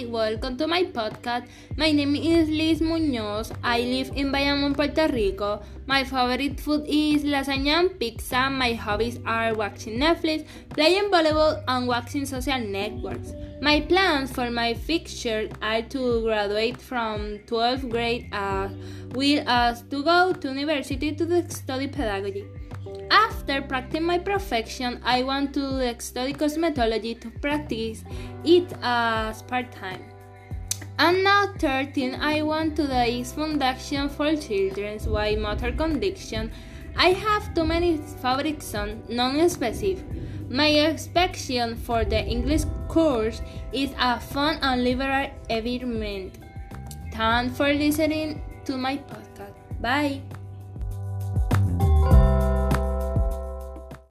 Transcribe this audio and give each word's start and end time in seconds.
welcome 0.00 0.56
to 0.56 0.66
my 0.66 0.84
podcast. 0.84 1.46
My 1.76 1.92
name 1.92 2.16
is 2.16 2.48
Liz 2.48 2.80
Munoz. 2.80 3.52
I 3.62 3.80
live 3.80 4.10
in 4.16 4.32
Bayamon, 4.32 4.74
Puerto 4.74 5.06
Rico. 5.12 5.62
My 5.86 6.02
favorite 6.02 6.58
food 6.58 6.86
is 6.88 7.24
lasagna 7.24 7.80
and 7.80 7.98
pizza. 8.00 8.48
My 8.48 8.72
hobbies 8.72 9.18
are 9.26 9.54
watching 9.54 9.98
Netflix, 9.98 10.46
playing 10.70 11.10
volleyball, 11.10 11.62
and 11.68 11.86
watching 11.86 12.24
social 12.24 12.58
networks. 12.58 13.34
My 13.60 13.80
plans 13.82 14.32
for 14.32 14.50
my 14.50 14.72
future 14.72 15.50
are 15.60 15.82
to 15.82 16.22
graduate 16.22 16.80
from 16.80 17.38
12th 17.46 17.90
grade 17.90 18.28
as 18.32 18.70
well 19.14 19.44
as 19.46 19.82
to 19.90 20.02
go 20.02 20.32
to 20.32 20.48
university 20.48 21.12
to 21.12 21.50
study 21.50 21.86
pedagogy. 21.86 22.46
After 23.42 23.60
practicing 23.60 24.06
my 24.06 24.18
profession, 24.18 25.00
I 25.04 25.24
want 25.24 25.52
to 25.54 26.00
study 26.00 26.32
cosmetology 26.32 27.20
to 27.22 27.28
practice 27.28 28.04
it 28.44 28.72
as 28.80 29.42
part 29.42 29.72
time. 29.72 30.04
And 31.00 31.24
now 31.24 31.52
13, 31.58 32.14
I 32.20 32.42
want 32.42 32.76
to 32.76 32.86
the 32.86 33.24
Foundation 33.34 34.08
for 34.08 34.36
Children's 34.36 35.08
with 35.08 35.40
Motor 35.40 35.72
Condition. 35.72 36.52
I 36.96 37.08
have 37.08 37.52
too 37.52 37.64
many 37.64 37.96
favorite 38.22 38.62
non-specific. 39.08 40.04
My 40.48 40.72
expectation 40.76 41.74
for 41.74 42.04
the 42.04 42.24
English 42.24 42.62
course 42.86 43.42
is 43.72 43.90
a 43.98 44.20
fun 44.20 44.58
and 44.62 44.84
liberal 44.84 45.28
environment. 45.50 46.38
Thanks 47.12 47.56
for 47.56 47.72
listening 47.72 48.40
to 48.66 48.78
my 48.78 48.98
podcast. 48.98 49.58
Bye. 49.80 50.22